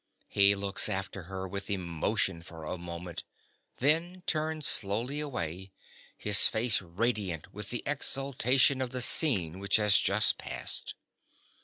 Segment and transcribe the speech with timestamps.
[0.29, 3.23] He looks after her with emotion for a moment,
[3.77, 5.71] then turns slowly away,
[6.17, 10.95] his face radiant with the exultation of the scene which has just passed.